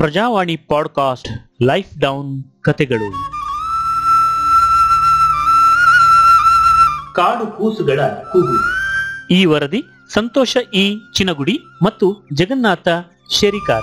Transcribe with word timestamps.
Prajavani 0.00 0.56
podcast 0.56 1.28
life 1.62 2.00
down 2.00 2.44
ಕತೆಗಳು. 2.60 3.12
ಕಾಡು 7.14 7.46
ಕೂಸುಗಳ 7.46 8.00
ಕೂಗು. 8.32 8.58
ಈ 9.30 9.44
ವರದಿ 9.44 9.82
ಸಂತೋಷ 10.14 10.56
ಇ 10.74 10.98
ಚಿನಗುಡಿ 11.14 11.58
ಮತ್ತು 11.82 12.28
ಜಗನ್ನಾಥ 12.32 12.88
ಶರಿಕಾರ. 13.30 13.80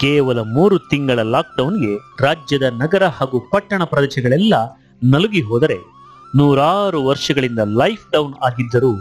ಕೇವಲ 0.00 0.38
ಮೂರು 0.40 0.78
ತಿಂಗಳ 0.78 1.18
ಲಾಕ್ಡೌನ್ಗೆ 1.18 2.24
ರಾಜ್ಯದ 2.24 2.62
ನಗರ 2.62 3.06
ಹಾಗೂ 3.06 3.40
ಪಟ್ಟಣ 3.40 3.84
ಪ್ರದೇಶಗಳೆಲ್ಲ 3.84 4.54
ನಲುಗಿ 5.04 5.42
ಹೋದರೆ 5.42 5.76
ನೂರಾರು 6.36 7.04
ವರ್ಷಗಳಿಂದ 7.04 7.58
ಲೈಫ್ 7.58 8.12
ಡೌನ್ 8.12 8.34
ಆಗಿದ್ದರೂ 8.44 8.96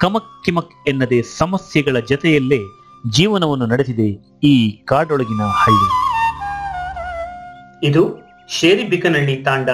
ಕಮಕ್ 0.00 0.44
ಕಿಮಕ್ 0.44 0.88
ಎನ್ನದೆ 0.88 1.22
ಸಮಸ್ಯೆಗಳ 1.22 1.98
ಜತೆಯಲ್ಲೇ 1.98 2.77
ಜೀವನವನ್ನು 3.06 3.66
ನಡೆಸಿದೆ 3.66 4.38
ಈ 4.42 4.70
ಕಾಡೊಳಗಿನ 4.70 5.42
ಹಳ್ಳಿ. 5.42 6.08
ಇದು 7.86 8.18
ಶೇರಿಬಿಕನಹಳ್ಳಿ 8.48 9.36
ತಾಂಡ 9.36 9.68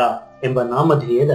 ಎಂಬ 0.44 0.62
ನಾಮಧೇಯದ 0.62 1.30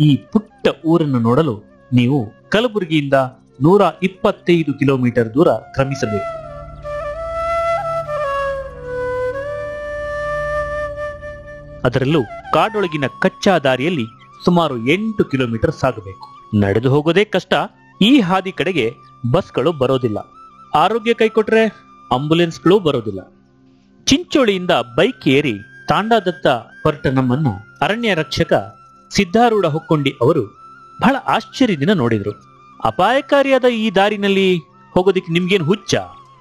ಈ 0.00 0.16
ಪುಟ್ಟ 0.16 0.68
ಊರನ್ನು 0.86 1.18
ನೋಡಲು 1.18 1.62
ನೀವು 1.92 2.32
ಕಲಬುರಗಿಯಿಂದ 2.48 3.14
ನೂರ 3.60 3.82
ಇಪ್ಪತ್ತೈದು 4.02 4.78
ಕಿಲೋಮೀಟರ್ 4.78 5.34
ದೂರ 5.34 5.48
ಕ್ರಮಿಸಬೇಕು. 5.52 6.44
ಅದರಲ್ಲೂ 11.86 12.22
ಕಾಡೊಳಗಿನ 12.52 13.04
ಕಚ್ಚಾ 13.22 13.58
ದಾರಿಯಲ್ಲಿ 13.58 14.04
ಸುಮಾರು 14.44 14.86
ಎಂಟು 14.86 15.24
ಕಿಲೋಮೀಟರ್ 15.24 15.72
ಸಾಗಬೇಕು. 15.72 16.58
ನಡೆದು 16.60 16.90
ಹೋಗೋದೇ 16.90 17.24
ಕಷ್ಟ 17.24 17.54
ಈ 18.02 18.20
ಹಾದಿ 18.20 18.52
ಕಡೆಗೆ 18.52 18.92
ಬಸ್ಗಳು 19.32 19.72
ಬರೋದಿಲ್ಲ. 19.72 20.33
ಆರೋಗ್ಯ 20.74 21.14
ಕೈಕೊಟ್ರೆ 21.14 21.62
ಆಂಬುಲೆನ್ಸ್ಗಳು 22.12 22.80
ಬರೋದಿಲ್ಲ. 22.80 23.20
ಚಿಂಚೋಳಿಯಿಂದ 24.06 24.70
ಬೈಕ್ 24.70 25.28
ಏರಿ 25.28 25.52
ತಾಂಡಾದತ್ತ 25.88 26.46
ಹೊರಟ 26.82 27.06
ನಮ್ಮನ್ನು 27.06 27.52
ಅರಣ್ಯ 27.82 28.14
ರಕ್ಷಕ 28.14 28.52
ಸಿದ್ಧಾರೂಢ 29.10 29.66
ಹೊಕ್ಕೊಂಡಿ 29.66 30.10
ಅವರು 30.22 30.42
ಬಹಳ 31.02 31.16
ಆಶ್ಚರ್ಯದಿಂದ 31.26 31.90
ನೋಡಿದ್ರು. 31.90 32.32
ಅಪಾಯಕಾರಿಯಾದ 32.84 33.64
ಈ 33.64 33.90
ದಾರಿನಲ್ಲಿ 33.90 34.58
ಹೋಗೋದಿಕ್ಕೆ 34.94 35.32
ನಿಮ್ಗೇನು 35.32 35.64
ಹುಚ್ಚ? 35.64 35.94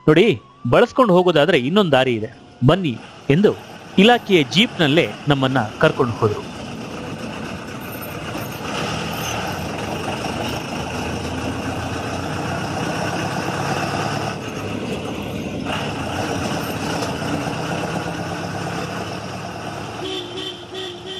ನೋಡಿ, 0.07 0.41
ಬಳಸ್ಕೊಂಡು 0.69 1.13
ಹೋಗೋದಾದ್ರೆ 1.13 1.57
ಇನ್ನೊಂದು 1.57 1.91
ದಾರಿ 1.91 2.13
ಇದೆ. 2.13 2.29
ಬನ್ನಿ 2.67 2.97
ಎಂದು 3.29 3.51
ಇಲಾಖೆಯ 3.97 4.43
ಜೀಪ್ನಲ್ಲೇ 4.43 5.07
ನಮ್ಮನ್ನ 5.27 5.57
ಕರ್ಕೊಂಡು 5.79 6.13
ಹೋದ್ರು. 6.13 6.52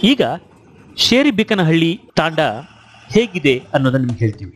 ಈಗ 0.04 0.22
ಶೇರಿಬಿಕನಹಳ್ಳಿ 0.98 2.02
ತಾಂಡ 2.16 2.40
ಹೇಗಿದೆ 3.14 3.62
ಅನ್ನೋದನ್ನ 3.73 4.06
ನಿಮ್ಗೆ 4.06 4.26
ಹೇಳ್ತೀವಿ. 4.26 4.56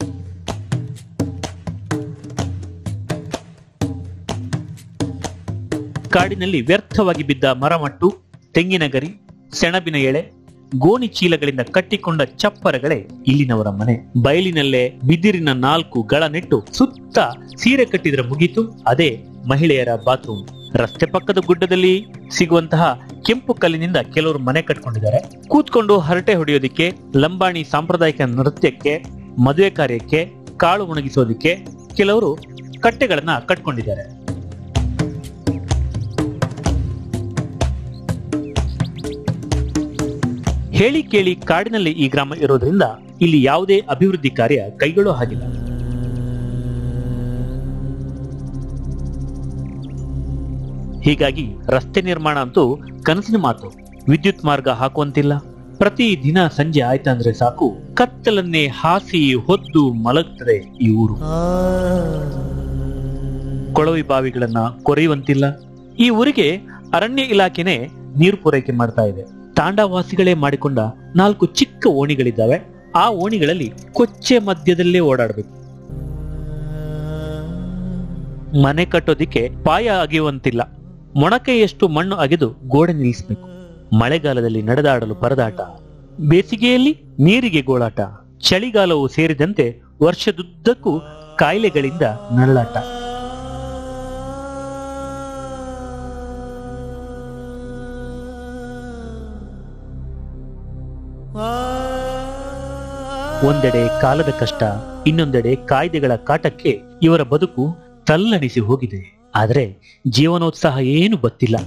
ಕಾಡಿನಲ್ಲಿ 6.09 6.61
ವ್ಯರ್ಥವಾಗಿ 6.61 7.23
ಬಿದ್ದ 7.23 7.43
ಮರಮಟ್ಟು, 7.43 8.17
ತೆಂಗಿನ 8.53 8.83
ಗರಿ, 8.87 9.09
ಸೆಣಬಿನ 9.51 9.95
ಎಳೆ, 9.95 10.31
ಗೋಣಿ 10.77 11.07
ಚೀಲಗಳಿಂದ 11.07 11.59
ಕಟ್ಟಿಕೊಂಡ 11.59 12.21
ಚಪ್ಪರಗಳೇ 12.21 13.07
ಇಲ್ಲಿನವರ 13.27 13.69
ಮನೆ. 13.69 14.13
ಬಯಲಿನಲ್ಲೇ 14.21 14.89
ಬಿದಿರಿನ 14.89 15.49
ನಾಲ್ಕು 15.51 16.01
ಗಳ 16.01 16.23
ನೆಟ್ಟು 16.23 16.65
ಸುತ್ತ 16.73 17.19
ಸೀರೆ 17.57 17.85
ಕಟ್ಟಿದ್ರೆ 17.85 18.21
ಮುಗೀತು. 18.21 18.83
ಅದೇ 18.87 19.23
ಮಹಿಳೆಯರ 19.49 19.89
ಬಾತ್ರೂಮ್. 20.05 20.47
ರಸ್ತೆ 20.75 21.05
ಪಕ್ಕದ 21.05 21.37
ಗುಡ್ಡದಲ್ಲಿ 21.45 22.05
ಸಿಗುವಂತಹ 22.29 22.99
ಕೆಂಪು 23.27 23.53
ಕಲ್ಲಿನಿಂದ 23.53 23.97
ಕೆಲವರು 24.15 24.39
ಮನೆ 24.39 24.61
ಕಟ್ಕೊಂಡಿದ್ದಾರೆ. 24.61 25.19
ಕೂತ್ಕೊಂಡು 25.47 25.99
ಹರಟೆ 25.99 26.33
ಹೊಡೆಯೋದಿಕ್ಕೆ, 26.33 26.85
ಲಂಬಾಣಿ 27.15 27.63
ಸಾಂಪ್ರದಾಯಿಕ 27.63 28.21
ನೃತ್ಯಕ್ಕೆ, 28.21 28.93
ಮದುವೆ 29.45 29.69
ಕಾರ್ಯಕ್ಕೆ, 29.69 30.21
ಕಾಳು 30.57 30.85
ಒಣಗಿಸೋದಿಕ್ಕೆ 30.85 31.51
ಕೆಲವರು 31.95 32.29
ಕಟ್ಟೆಗಳನ್ನ 32.79 33.33
ಕಟ್ಕೊಂಡಿದ್ದಾರೆ. 33.49 34.05
ಹೇಳಿ 40.79 41.03
ಕೇಳಿ 41.03 41.35
ಕಾಡಿನಲ್ಲಿ 41.35 41.91
ಈ 41.91 42.07
ಗ್ರಾಮ 42.07 42.33
ಇರೋದ್ರಿಂದ 42.41 42.85
ಇಲ್ಲಿ 43.21 43.43
ಯಾವುದೇ 43.43 43.79
ಅಭಿವೃದ್ಧಿ 43.89 44.29
ಕಾರ್ಯ 44.29 44.63
ಕೈಗೊಳ್ಳೋ 44.79 45.11
ಹಾಗಿಲ್ಲ. 45.11 45.66
ಹೀಗಾಗಿ 51.07 51.53
ರಸ್ತೆ 51.67 52.01
ನಿರ್ಮಾಣ 52.01 52.39
ಅಂತೂ 52.39 52.79
ಕನಸಿನ 53.03 53.37
ಮಾತು. 53.37 53.73
ವಿದ್ಯುತ್ 54.09 54.45
ಮಾರ್ಗ 54.45 54.69
ಹಾಕುವಂತಿಲ್ಲ. 54.69 55.37
ಪ್ರತಿ 55.77 56.21
ದಿನ 56.23 56.47
ಸಂಜೆ 56.47 56.81
ಆಯ್ತಂದ್ರೆ 56.81 57.33
ಸಾಕು 57.33 57.77
ಕತ್ತಲನ್ನೇ 57.93 58.67
ಹಾಸಿ 58.67 59.33
ಹೊದ್ದು 59.33 59.93
ಮಲಗ್ತದೆ 59.93 60.77
ಈ 60.81 60.89
ಊರು. 60.89 61.15
ಕೊಳವೆ 63.73 64.01
ಬಾವಿಗಳನ್ನ 64.01 64.57
ಕೊರೆಯುವಂತಿಲ್ಲ. 64.83 65.59
ಈ 65.99 66.09
ಊರಿಗೆ 66.09 66.61
ಅರಣ್ಯ 66.93 67.23
ಇಲಾಖೆನೆ 67.23 67.87
ನೀರು 68.17 68.37
ಪೂರೈಕೆ 68.37 68.71
ಮಾಡ್ತಾ 68.71 69.01
ಇದೆ. 69.01 69.53
ತಾಂಡವಾಸಿಗಳೇ 69.55 70.33
ಮಾಡಿಕೊಂಡ 70.33 70.79
ನಾಲ್ಕು 71.15 71.45
ಚಿಕ್ಕ 71.45 71.87
ಓಣಿಗಳಿದ್ದಾವೆ. 71.87 72.75
ಆ 72.95 73.09
ಓಣಿಗಳಲ್ಲಿ 73.09 73.73
ಕೊಚ್ಚೆ 73.93 74.39
ಮಧ್ಯದಲ್ಲೇ 74.39 74.99
ಓಡಾಡಬೇಕು. 74.99 75.57
ಮನೆ 78.61 78.85
ಕಟ್ಟೋದಿಕ್ಕೆ 78.85 79.51
ಪಾಯ 79.65 79.91
ಅಗೆಯುವಂತಿಲ್ಲ. 80.01 80.76
ಮೊಣಕೆಯಷ್ಟು 81.17 81.87
ಮಣ್ಣು 81.87 82.15
ಅಗೆದು 82.15 82.49
ಗೋಡೆ 82.67 82.93
ನಿಲ್ಲಿಸಬೇಕು. 82.93 83.47
ಮಳೆಗಾಲದಲ್ಲಿ 83.97 84.61
ನಡೆದಾಡಲು 84.61 85.15
ಪರದಾಟ. 85.15 85.59
ಬೇಸಿಗೆಯಲ್ಲಿ 86.19 87.01
ನೀರಿಗೆ 87.19 87.61
ಗೋಳಾಟ. 87.61 87.99
ಚಳಿಗಾಲವು 88.41 89.07
ಸೇರಿದಂತೆ 89.07 89.81
ವರ್ಷದುದ್ದಕ್ಕೂ 90.03 90.99
ಕಾಯಿಲೆಗಳಿಂದ 91.39 92.01
ನರಳಾಟ. 92.35 92.77
ಒಂದೆಡೆ 103.45 104.01
ಕಾಲದ 104.01 104.29
ಕಷ್ಟ, 104.39 104.63
ಇನ್ನೊಂದೆಡೆ 105.07 105.55
ಕಾಯ್ದೆಗಳ 105.55 106.15
ಕಾಟಕ್ಕೆ 106.15 106.81
ಇವರ 107.01 107.21
ಬದುಕು 107.21 107.77
ತಲ್ಲಣಿಸಿ 108.07 108.59
ಹೋಗಿದೆ. 108.59 109.16
ಆದರೆ 109.37 109.65
ಜೀವನೋತ್ಸಾಹ 110.07 110.77
ಏನು 110.79 111.17
ಗೊತ್ತಿಲ್ಲ. 111.17 111.57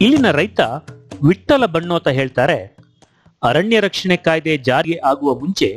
ಇಲ್ಲಿನ 0.00 0.30
ರೈತ 0.30 0.60
ವಿಠ್ಠಲ 1.22 1.66
ಬಣ್ಣೋತ 1.66 2.08
ಹೇಳ್ತಾರೆ, 2.08 2.58
ಅರಣ್ಯ 3.42 3.80
ರಕ್ಷಣೆ 3.80 4.16
ಕಾಯ್ದೆ 4.16 4.56
ಜಾರಿಗೆ 4.56 4.98
ಆಗುವ 4.98 5.38
ಮುಂಚೆ 5.38 5.68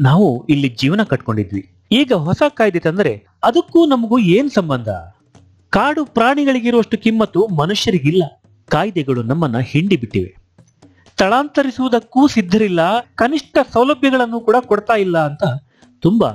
ನಾವು 0.00 0.46
ಇಲ್ಲಿ 0.46 0.68
ಜೀವನ 0.68 1.02
ಕಟ್ಕೊಂಡಿದ್ವಿ. 1.02 1.62
ಈಗ 1.92 2.12
ಹೊಸ 2.12 2.42
ಕಾಯ್ದೆ 2.56 2.78
ತಂದ್ರೆ 2.78 3.12
ಅದಕ್ಕೂ 3.44 3.86
ನಮಗೂ 3.86 4.18
ಏನ್ 4.18 4.50
ಸಂಬಂಧ? 4.50 4.88
ಕಾಡು 5.70 6.04
ಪ್ರಾಣಿಗಳಿಗಿರುವಷ್ಟು 6.04 6.98
ಕಿಮ್ಮತ್ತು 6.98 7.46
ಮನುಷ್ಯರಿಗಿಲ್ಲ. 7.46 8.22
ಕಾಯ್ದೆಗಳು 8.68 9.22
ನಮ್ಮನ್ನ 9.22 9.58
ಹಿಂಡಿ 9.58 9.96
ಬಿಟ್ಟಿವೆ. 9.96 10.39
ಸ್ಥಳಾಂತರಿಸುವುದಕ್ಕೂ 11.20 12.20
ಸಿದ್ಧರಿಲ್ಲ, 12.34 12.82
ಕನಿಷ್ಠ 13.20 13.58
ಸೌಲಭ್ಯಗಳನ್ನು 13.72 14.38
ಕೂಡ 14.46 14.56
ಕೊಡ್ತಾ 14.68 14.94
ಇಲ್ಲ 15.02 15.16
ಅಂತ 15.28 15.42
ತುಂಬಾ 16.02 16.28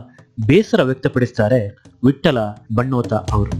ಬೇಸರ 0.48 0.82
ವ್ಯಕ್ತಪಡಿಸ್ತಾರೆ 0.90 1.60
ವಿಠಲ 2.06 2.38
ಬಣ್ಣೋತ 2.78 3.14
ಅವರು. 3.36 3.52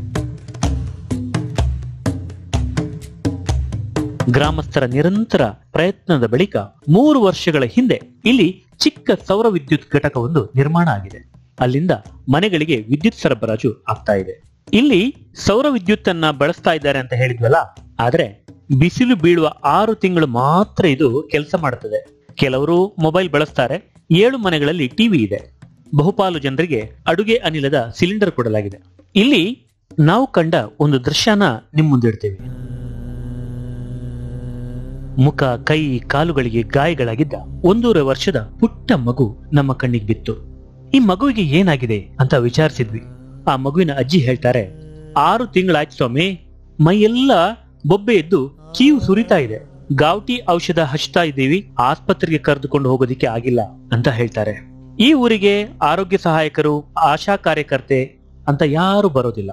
ಗ್ರಾಮಸ್ಥರ 4.38 4.84
ನಿರಂತರ 4.96 5.42
ಪ್ರಯತ್ನದ 5.78 6.28
ಬಳಿಕ 6.36 6.56
ಮೂರು 6.98 7.22
ವರ್ಷಗಳ 7.28 7.64
ಹಿಂದೆ 7.78 8.00
ಇಲ್ಲಿ 8.26 8.48
ಚಿಕ್ಕ 8.86 9.18
ಸೌರ 9.28 9.48
ವಿದ್ಯುತ್ 9.58 9.90
ಘಟಕವೊಂದು 9.98 10.44
ನಿರ್ಮಾಣ 10.62 10.88
ಆಗಿದೆ. 10.98 11.22
ಅಲ್ಲಿಂದ 11.60 11.92
ಮನೆಗಳಿಗೆ 12.36 12.80
ವಿದ್ಯುತ್ 12.94 13.22
ಸರಬರಾಜು 13.26 13.72
ಆಗ್ತಾ 13.94 14.18
ಇದೆ. 14.24 14.36
ಇಲ್ಲಿ 14.74 15.04
ಸೌರ 15.48 15.66
ವಿದ್ಯುತ್ 15.78 16.10
ಅನ್ನ 16.16 16.32
ಬಳಸ್ತಾ 16.44 16.74
ಇದ್ದಾರೆ 16.80 17.00
ಅಂತ 17.06 17.14
ಹೇಳಿದ್ವಲ್ಲ, 17.24 17.58
ಆದ್ರೆ 18.00 18.28
ಬಿಸಿಲು 18.72 19.16
ಬೀಳುವ 19.16 19.48
ಆರು 19.48 19.96
ತಿಂಗಳು 19.96 20.28
ಮಾತ್ರ 20.28 20.86
ಇದು 20.86 21.22
ಕೆಲಸ 21.32 21.56
ಮಾಡುತ್ತದೆ 21.62 22.00
ಕೆಲವರು 22.36 22.96
ಮೊಬೈಲ್ 23.00 23.30
ಬಳಸ್ತಾರೆ, 23.30 23.94
ಏಳು 24.12 24.38
ಮನೆಗಳಲ್ಲಿ 24.38 24.88
ಟಿವಿ 24.88 25.18
ಇದೆ. 25.18 25.60
ಬಹುಪಾಲು 25.96 26.40
ಜನರಿಗೆ 26.40 26.92
ಅಡುಗೆ 27.08 27.36
ಅನಿಲದ 27.36 27.94
ಸಿಲಿಂಡರ್ 27.98 28.32
ಕೊಡಲಾಗಿದೆ. 28.32 28.84
ಇಲ್ಲಿ 29.16 29.68
ನಾವು 30.00 30.28
ಕಂಡ 30.28 30.56
ಒಂದು 30.80 31.06
ದೃಶ್ಯನ 31.06 31.44
ನಿಮ್ಮ 31.74 31.90
ಮುಂದಿಡ್ತೇವೆ 31.90 32.66
ಮುಖ, 35.24 35.44
ಕೈ, 35.44 36.00
ಕಾಲುಗಳಿಗೆ 36.00 36.62
ಗಾಯಗಳಾಗಿದ್ದ 36.62 37.34
ಒಂದೂವರೆ 37.64 38.02
ವರ್ಷದ 38.02 38.40
ಪುಟ್ಟ 38.60 38.92
ಮಗು 38.92 39.38
ನಮ್ಮ 39.54 39.74
ಕಣ್ಣಿಗೆ 39.74 40.06
ಬಿತ್ತು. 40.06 40.34
ಈ 40.94 41.00
ಮಗುವಿಗೆ 41.00 41.42
ಏನಾಗಿದೆ 41.42 42.08
ಅಂತ 42.20 42.34
ವಿಚಾರಿಸಿದ್ವಿ. 42.34 43.02
ಆ 43.52 43.56
ಮಗುವಿನ 43.56 43.94
ಅಜ್ಜಿ 43.94 44.18
ಹೇಳ್ತಾರೆ, 44.18 44.64
ಆರು 45.18 45.48
ತಿಂಗಳಾಯ್ತು 45.48 45.96
ಸ್ವಾಮಿ, 45.98 46.48
ಮೈಯೆಲ್ಲ 46.80 47.32
ಬೊಬ್ಬೆ 47.88 48.14
ಎದ್ದು 48.14 48.40
ಕೀವು 48.78 49.00
ಸುರಿತಾ 49.00 49.38
ಇದೆ. 49.38 49.58
ಗಾವಟಿ 49.96 50.42
ಔಷಧ 50.50 50.80
ಹಚ್ತಾ 50.80 51.24
ಇದ್ದೀವಿ, 51.24 51.70
ಆಸ್ಪತ್ರೆಗೆ 51.80 52.38
ಕರೆದುಕೊಂಡು 52.38 52.90
ಹೋಗೋದಿಕ್ಕೆ 52.90 53.28
ಆಗಿಲ್ಲ 53.28 53.62
ಅಂತ 53.92 54.08
ಹೇಳ್ತಾರೆ. 54.08 54.54
ಈ 55.00 55.14
ಊರಿಗೆ 55.14 55.64
ಆರೋಗ್ಯ 55.82 56.18
ಸಹಾಯಕರು, 56.18 56.94
ಆಶಾ 56.98 57.36
ಕಾರ್ಯಕರ್ತೆ 57.36 58.20
ಅಂತ 58.48 58.62
ಯಾರು 58.66 59.10
ಬರೋದಿಲ್ಲ. 59.10 59.52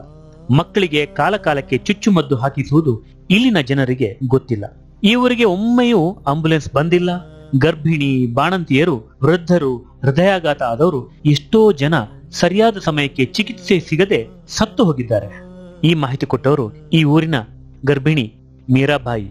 ಮಕ್ಕಳಿಗೆ 0.57 1.07
ಕಾಲಕಾಲಕ್ಕೆ 1.07 1.79
ಚುಚ್ಚುಮದ್ದು 1.79 2.37
ಹಾಕಿಸುವುದು 2.37 3.03
ಇಲ್ಲಿನ 3.31 3.61
ಜನರಿಗೆ 3.61 4.19
ಗೊತ್ತಿಲ್ಲ. 4.29 4.65
ಈ 5.05 5.15
ಊರಿಗೆ 5.15 5.45
ಒಮ್ಮೆಯೂ 5.45 6.19
ಆಂಬುಲೆನ್ಸ್ 6.27 6.73
ಬಂದಿಲ್ಲ. 6.73 7.11
ಗರ್ಭಿಣಿ, 7.59 8.35
ಬಾಣಂತಿಯರು, 8.35 8.97
ವೃದ್ಧರು, 9.23 9.77
ಹೃದಯಾಘಾತ 9.77 10.63
ಆದವರು 10.63 11.13
ಎಷ್ಟೋ 11.27 11.73
ಜನ 11.73 11.95
ಸರಿಯಾದ 12.31 12.77
ಸಮಯಕ್ಕೆ 12.79 13.25
ಚಿಕಿತ್ಸೆ 13.25 13.81
ಸಿಗದೆ 13.81 14.27
ಸತ್ತು 14.49 14.85
ಹೋಗಿದ್ದಾರೆ. 14.85 15.31
ಈ 15.87 15.95
ಮಾಹಿತಿ 15.95 16.27
ಕೊಟ್ಟವರು 16.27 16.91
ಈ 16.93 17.05
ಊರಿನ 17.05 17.35
ಗರ್ಭಿಣಿ 17.85 18.27
ಮೀರಾಬಾಯಿ. 18.73 19.29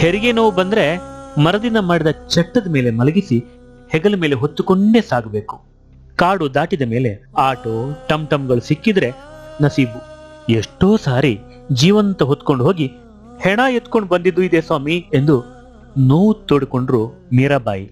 ಹೆರಿಗೆ 0.00 0.30
ನೋವು 0.32 0.50
ಬಂದ್ರೆ 0.50 0.84
ಮರದಿಂದ 1.42 1.80
ಮಾಡಿದ 1.80 2.10
ಚಟ್ಟದ 2.34 2.68
ಮೇಲೆ 2.70 2.90
ಮಲಗಿಸಿ 2.90 3.38
ಹೆಗಲ 3.92 4.14
ಮೇಲೆ 4.16 4.36
ಹೊತ್ತುಕೊಂಡೇ 4.42 5.00
ಸಾಗಬೇಕು. 5.08 5.56
ಕಾಡು 6.16 6.46
ದಾಟಿದ 6.54 6.84
ಮೇಲೆ 6.88 7.10
ಆಟೋ 7.38 7.74
ಟಮ್ 8.08 8.24
ಟಮ್ಗಳು 8.28 8.60
ಸಿಕ್ಕಿದ್ರೆ 8.60 9.10
ನಸೀಬು, 9.60 10.00
ಎಷ್ಟೋ 10.52 10.88
ಸಾರಿ 10.96 11.34
ಜೀವಂತ 11.72 12.22
ಹೊತ್ಕೊಂಡು 12.22 12.64
ಹೋಗಿ, 12.64 12.86
ಹೆಣ 13.44 13.60
ಎತ್ಕೊಂಡು 13.70 14.08
ಬಂದಿದ್ದು 14.08 14.42
ಇದೆ 14.42 14.60
ಸ್ವಾಮಿ 14.60 14.96
ಎಂದು 15.14 15.36
ನೋವು 16.08 16.32
ತೋಡಿಕೊಂಡ್ರು 16.48 17.02
ಮೀರಾಬಾಯಿ. 17.32 17.86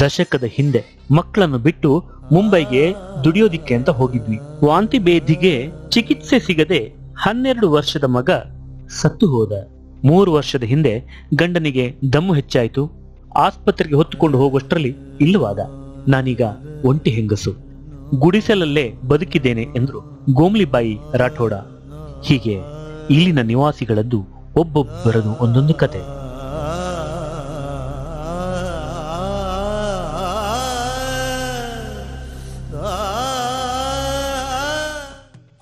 ದಶಕದ 0.00 0.44
ಹಿಂದೆ 0.44 0.84
ಮಕ್ಕಳನ್ನು 1.10 1.58
ಬಿಟ್ಟು 1.58 2.04
ಮುಂಬೈಗೆ 2.32 2.94
ದುಡಿಯೋದಿಕ್ಕೆ 3.24 3.74
ಅಂತ 3.74 3.90
ಹೋಗಿದ್ವಿ. 3.90 4.38
ವಾಂತಿ 4.64 4.98
ಭೇದಿಗೆ 4.98 5.70
ಚಿಕಿತ್ಸೆ 5.90 6.38
ಸಿಗದೆ 6.38 6.92
ಹನ್ನೆರಡು 7.18 7.70
ವರ್ಷದ 7.70 8.04
ಮಗ 8.04 8.30
ಸತ್ತು 9.00 9.26
ಹೋದ. 9.26 9.52
ಮೂರು 10.04 10.32
ವರ್ಷದ 10.32 10.62
ಹಿಂದೆ 10.62 11.04
ಗಂಡನಿಗೆ 11.34 11.96
ದಮ್ಮು 12.12 12.34
ಹೆಚ್ಚಾಯಿತು. 12.34 12.82
ಆಸ್ಪತ್ರೆಗೆ 13.36 13.94
ಹೊತ್ತುಕೊಂಡು 13.94 14.38
ಹೋಗುವಷ್ಟರಲ್ಲಿ 14.38 14.96
ಇಲ್ಲವಾದ 15.20 15.58
ನಾನೀಗ 16.08 16.42
ಒಂಟಿ 16.84 17.10
ಹೆಂಗಸು. 17.10 17.52
ಗುಡಿಸಲಲ್ಲೇ 18.14 18.94
ಬದುಕಿದ್ದೇನೆ 19.08 19.62
ಎಂದ್ರು 19.62 20.00
ಗೋಮ್ಲಿಬಾಯಿ 20.32 20.98
ರಾಠೋಡ. 21.14 21.52
ಹೀಗೆ 22.24 22.56
ಇಲ್ಲಿನ 23.10 23.40
ನಿವಾಸಿಗಳದ್ದು 23.40 24.20
ಒಬ್ಬೊಬ್ಬರದು 24.56 25.44
ಒಂದೊಂದು 25.44 25.74
ಕತೆ. 25.74 26.17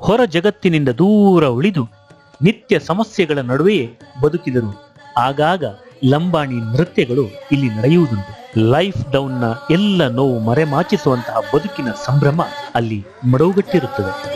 ಹೊರ 0.07 0.25
ಜಗತ್ತಿನಿಂದ 0.25 0.89
ದೂರ 0.89 1.47
ಉಳಿದು 1.47 1.89
ನಿತ್ಯ 2.43 2.79
ಸಮಸ್ಯೆಗಳ 2.79 3.39
ನಡುವೆಯೇ 3.39 3.99
ಬದುಕಿದರು. 4.23 4.95
ಆಗಾಗ 5.19 5.65
ಲಂಬಾಣಿ 6.05 6.55
ನೃತ್ಯಗಳು 6.55 7.23
ಇಲ್ಲಿ 7.53 7.69
ನಡೆಯುವುದುಂಟು. 7.69 8.61
ಲೈಫ್ 8.71 9.13
ಡೌನ್ನ 9.13 9.45
ಎಲ್ಲ 9.71 10.09
ನೋವು 10.09 10.39
ಮರೆಮಾಚಿಸುವಂತಹ 10.39 11.39
ಬದುಕಿನ 11.55 11.91
ಸಂಭ್ರಮ 12.05 12.43
ಅಲ್ಲಿ 12.75 13.05
ಮಡವುಗಟ್ಟಿರುತ್ತದೆ 13.33 14.36